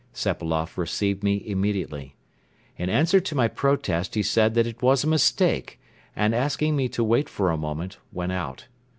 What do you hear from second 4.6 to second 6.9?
it was a mistake and, asking me